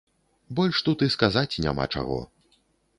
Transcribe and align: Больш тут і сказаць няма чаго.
Больш 0.59 0.79
тут 0.89 1.05
і 1.09 1.11
сказаць 1.17 1.59
няма 1.69 1.89
чаго. 1.95 2.21